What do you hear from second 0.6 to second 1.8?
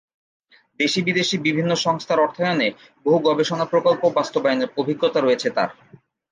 দেশী-বিদেশী বিভিন্ন